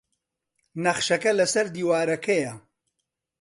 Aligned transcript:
نەخشەکە 0.83 1.31
لەسەر 1.39 1.67
دیوارەکەیە. 1.75 2.53